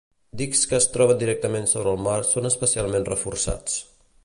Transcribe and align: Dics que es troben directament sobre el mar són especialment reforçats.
Dics 0.39 0.61
que 0.71 0.75
es 0.77 0.87
troben 0.95 1.19
directament 1.23 1.69
sobre 1.73 1.93
el 1.97 2.01
mar 2.07 2.17
són 2.31 2.51
especialment 2.51 3.09
reforçats. 3.13 3.79